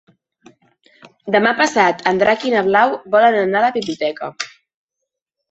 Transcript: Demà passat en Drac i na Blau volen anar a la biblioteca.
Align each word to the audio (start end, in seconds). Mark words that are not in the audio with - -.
Demà 1.35 1.51
passat 1.59 2.01
en 2.13 2.21
Drac 2.23 2.47
i 2.49 2.55
na 2.55 2.65
Blau 2.69 2.95
volen 3.17 3.39
anar 3.43 3.61
a 3.61 3.67
la 3.67 3.71
biblioteca. 3.79 4.33